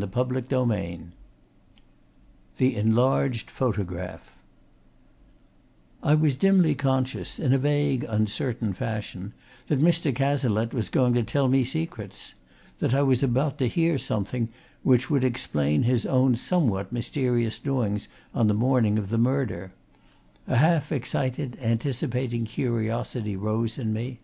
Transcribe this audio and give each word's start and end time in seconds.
CHAPTER 0.00 0.38
IX 0.38 1.04
THE 2.56 2.76
ENLARGED 2.76 3.50
PHOTOGRAPH 3.50 4.30
I 6.04 6.14
was 6.14 6.36
dimly 6.36 6.76
conscious, 6.76 7.40
in 7.40 7.52
a 7.52 7.58
vague, 7.58 8.06
uncertain 8.08 8.74
fashion, 8.74 9.32
that 9.66 9.80
Mr. 9.82 10.14
Cazalette 10.14 10.72
was 10.72 10.88
going 10.88 11.14
to 11.14 11.24
tell 11.24 11.48
me 11.48 11.64
secrets; 11.64 12.34
that 12.78 12.94
I 12.94 13.02
was 13.02 13.24
about 13.24 13.58
to 13.58 13.66
hear 13.66 13.98
something 13.98 14.50
which 14.84 15.10
would 15.10 15.24
explain 15.24 15.82
his 15.82 16.06
own 16.06 16.36
somewhat 16.36 16.92
mysterious 16.92 17.58
doings 17.58 18.06
on 18.32 18.46
the 18.46 18.54
morning 18.54 19.00
of 19.00 19.08
the 19.08 19.18
murder; 19.18 19.72
a 20.46 20.58
half 20.58 20.92
excited, 20.92 21.58
anticipating 21.60 22.44
curiosity 22.44 23.34
rose 23.34 23.76
in 23.78 23.92
me. 23.92 24.20